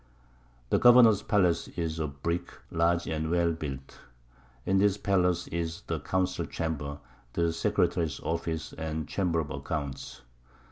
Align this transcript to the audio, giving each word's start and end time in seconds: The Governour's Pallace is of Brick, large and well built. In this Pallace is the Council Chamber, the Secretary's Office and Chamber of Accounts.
The 0.71 0.79
Governour's 0.79 1.21
Pallace 1.21 1.67
is 1.77 1.99
of 1.99 2.23
Brick, 2.23 2.51
large 2.71 3.05
and 3.05 3.29
well 3.29 3.51
built. 3.51 3.99
In 4.65 4.79
this 4.79 4.97
Pallace 4.97 5.47
is 5.49 5.81
the 5.85 5.99
Council 5.99 6.47
Chamber, 6.47 6.97
the 7.33 7.53
Secretary's 7.53 8.19
Office 8.21 8.73
and 8.73 9.07
Chamber 9.07 9.39
of 9.41 9.51
Accounts. 9.51 10.23